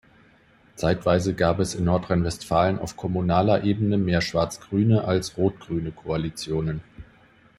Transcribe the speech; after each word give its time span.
Zeitweise 0.77 1.35
gab 1.35 1.59
es 1.59 1.75
in 1.75 1.83
Nordrhein-Westfalen 1.83 2.79
auf 2.79 2.97
kommunaler 2.97 3.63
Ebene 3.63 3.99
mehr 3.99 4.21
schwarz-grüne 4.21 5.03
als 5.03 5.37
rot-grüne 5.37 5.91
Koalitionen. 5.91 6.81